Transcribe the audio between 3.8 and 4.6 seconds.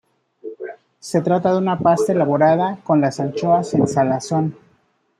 salazón.